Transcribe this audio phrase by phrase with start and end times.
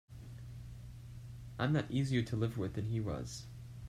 [1.59, 3.45] I'm not easier to live with than he was.